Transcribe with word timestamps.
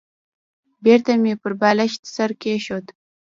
بېرته 0.83 1.11
مې 1.21 1.33
پر 1.41 1.53
بالښت 1.61 2.01
سر 2.15 2.29
کېښود. 2.41 2.85